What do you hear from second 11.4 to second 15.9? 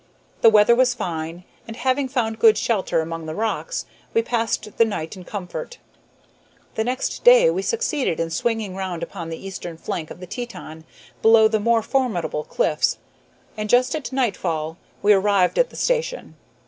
the more formidable cliffs, and, just at nightfall, we arrived at the